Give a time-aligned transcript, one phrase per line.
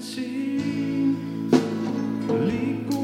[0.00, 1.14] 情
[2.28, 2.99] 离过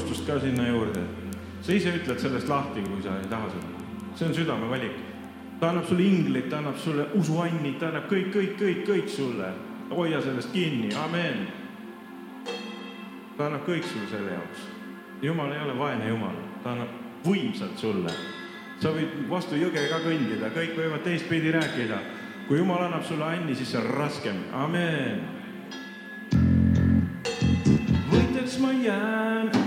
[0.00, 1.00] varustust ka sinna juurde.
[1.62, 3.66] sa ise ütled sellest lahti, kui sa ei taha seda.
[4.14, 4.96] see on südamevalik.
[5.60, 9.52] ta annab sulle inglit, ta annab sulle usuannid, ta annab kõik, kõik, kõik, kõik sulle.
[9.90, 11.48] hoia sellest kinni, amen.
[13.36, 14.68] ta annab kõik sulle selle jaoks.
[15.22, 16.88] jumal ei ole vaene jumal, ta annab
[17.26, 18.12] võimsalt sulle.
[18.80, 21.98] sa võid vastu jõge ka kõndida, kõik võivad teistpidi rääkida.
[22.48, 25.20] kui jumal annab sulle anni, siis see on raskem, amen.
[28.10, 29.59] võitjaks ma jään,